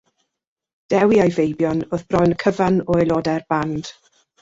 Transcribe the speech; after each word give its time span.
Dewi 0.93 1.19
a'i 1.27 1.35
feibion 1.35 1.85
oedd 1.99 2.07
bron 2.15 2.35
y 2.39 2.41
cyfan 2.47 2.83
o 2.91 2.99
aelodau'r 3.01 3.51
band. 3.57 3.97